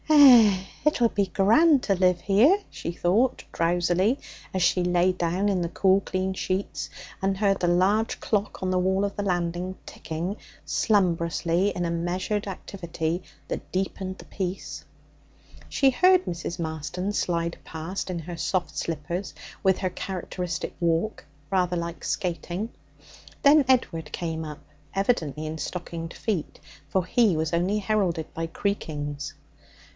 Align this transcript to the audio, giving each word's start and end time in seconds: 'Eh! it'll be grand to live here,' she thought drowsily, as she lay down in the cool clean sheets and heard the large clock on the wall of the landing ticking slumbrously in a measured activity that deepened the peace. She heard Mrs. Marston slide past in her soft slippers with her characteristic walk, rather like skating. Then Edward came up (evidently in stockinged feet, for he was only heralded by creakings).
'Eh! 0.09 0.63
it'll 0.83 1.09
be 1.09 1.27
grand 1.27 1.83
to 1.83 1.93
live 1.93 2.21
here,' 2.21 2.59
she 2.71 2.91
thought 2.91 3.43
drowsily, 3.51 4.19
as 4.51 4.61
she 4.63 4.83
lay 4.83 5.11
down 5.11 5.47
in 5.47 5.61
the 5.61 5.69
cool 5.69 6.01
clean 6.01 6.33
sheets 6.33 6.89
and 7.21 7.37
heard 7.37 7.59
the 7.59 7.67
large 7.67 8.19
clock 8.19 8.63
on 8.63 8.71
the 8.71 8.79
wall 8.79 9.05
of 9.05 9.15
the 9.15 9.21
landing 9.21 9.75
ticking 9.85 10.35
slumbrously 10.65 11.69
in 11.69 11.85
a 11.85 11.91
measured 11.91 12.47
activity 12.47 13.21
that 13.47 13.71
deepened 13.71 14.17
the 14.17 14.25
peace. 14.25 14.83
She 15.69 15.91
heard 15.91 16.25
Mrs. 16.25 16.57
Marston 16.57 17.13
slide 17.13 17.57
past 17.63 18.09
in 18.09 18.19
her 18.19 18.35
soft 18.35 18.75
slippers 18.75 19.35
with 19.61 19.77
her 19.77 19.89
characteristic 19.89 20.73
walk, 20.79 21.25
rather 21.51 21.75
like 21.77 22.03
skating. 22.03 22.69
Then 23.43 23.63
Edward 23.67 24.11
came 24.11 24.43
up 24.43 24.63
(evidently 24.95 25.45
in 25.45 25.59
stockinged 25.59 26.15
feet, 26.15 26.59
for 26.89 27.05
he 27.05 27.37
was 27.37 27.53
only 27.53 27.77
heralded 27.77 28.33
by 28.33 28.47
creakings). 28.47 29.35